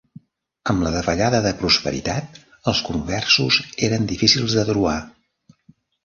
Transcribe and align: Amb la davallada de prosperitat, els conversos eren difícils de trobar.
Amb 0.71 0.83
la 0.85 0.91
davallada 0.93 1.41
de 1.47 1.51
prosperitat, 1.59 2.39
els 2.71 2.81
conversos 2.87 3.59
eren 3.89 4.09
difícils 4.13 4.55
de 4.61 4.63
trobar. 4.71 4.95